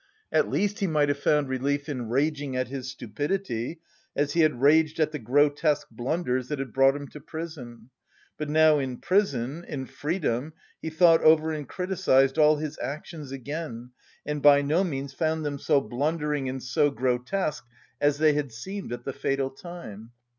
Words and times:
At 0.31 0.49
least 0.49 0.79
he 0.79 0.87
might 0.87 1.09
have 1.09 1.19
found 1.19 1.47
relief 1.47 1.87
in 1.87 2.09
raging 2.09 2.55
at 2.55 2.69
his 2.69 2.89
stupidity, 2.89 3.81
as 4.15 4.33
he 4.33 4.39
had 4.39 4.59
raged 4.59 4.99
at 4.99 5.11
the 5.11 5.19
grotesque 5.19 5.89
blunders 5.91 6.47
that 6.47 6.57
had 6.57 6.73
brought 6.73 6.95
him 6.95 7.07
to 7.09 7.19
prison. 7.19 7.91
But 8.35 8.49
now 8.49 8.79
in 8.79 8.97
prison, 8.97 9.63
in 9.63 9.85
freedom, 9.85 10.53
he 10.81 10.89
thought 10.89 11.21
over 11.21 11.51
and 11.51 11.69
criticised 11.69 12.39
all 12.39 12.55
his 12.57 12.79
actions 12.81 13.31
again 13.31 13.91
and 14.25 14.41
by 14.41 14.63
no 14.63 14.83
means 14.83 15.13
found 15.13 15.45
them 15.45 15.59
so 15.59 15.79
blundering 15.79 16.49
and 16.49 16.63
so 16.63 16.89
grotesque 16.89 17.67
as 18.01 18.17
they 18.17 18.33
had 18.33 18.51
seemed 18.51 18.91
at 18.91 19.03
the 19.05 19.13
fatal 19.13 19.51
time. 19.51 20.13